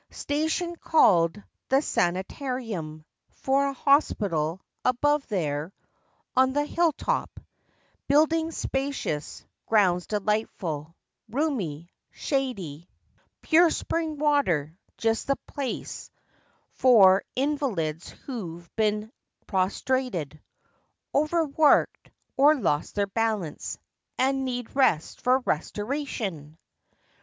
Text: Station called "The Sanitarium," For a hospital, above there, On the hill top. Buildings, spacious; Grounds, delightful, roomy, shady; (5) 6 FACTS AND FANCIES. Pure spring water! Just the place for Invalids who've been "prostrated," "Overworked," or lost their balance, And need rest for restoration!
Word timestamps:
Station 0.09 0.75
called 0.77 1.39
"The 1.69 1.79
Sanitarium," 1.83 3.05
For 3.29 3.67
a 3.67 3.73
hospital, 3.73 4.59
above 4.83 5.27
there, 5.27 5.71
On 6.35 6.53
the 6.53 6.65
hill 6.65 6.91
top. 6.93 7.39
Buildings, 8.07 8.57
spacious; 8.57 9.45
Grounds, 9.67 10.07
delightful, 10.07 10.95
roomy, 11.29 11.91
shady; 12.09 12.87
(5) 12.87 12.87
6 12.87 12.87
FACTS 12.87 12.87
AND 12.87 12.87
FANCIES. 12.87 13.49
Pure 13.51 13.69
spring 13.69 14.17
water! 14.17 14.77
Just 14.97 15.27
the 15.27 15.35
place 15.45 16.09
for 16.71 17.23
Invalids 17.35 18.09
who've 18.09 18.67
been 18.75 19.11
"prostrated," 19.45 20.41
"Overworked," 21.13 22.09
or 22.35 22.55
lost 22.55 22.95
their 22.95 23.05
balance, 23.05 23.77
And 24.17 24.45
need 24.45 24.75
rest 24.75 25.21
for 25.21 25.41
restoration! 25.41 26.57